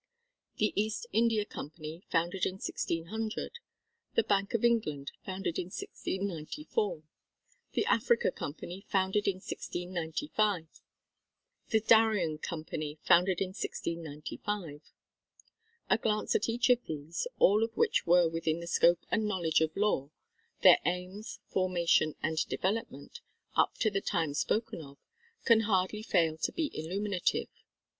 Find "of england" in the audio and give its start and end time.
4.55-5.11